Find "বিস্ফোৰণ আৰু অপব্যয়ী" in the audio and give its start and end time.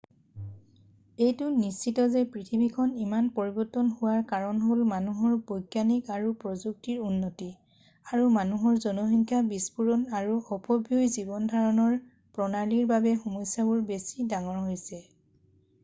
9.53-11.13